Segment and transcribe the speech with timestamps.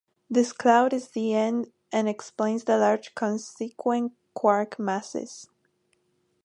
[0.31, 5.47] This cloud in the end explains the large constituent-quark masses.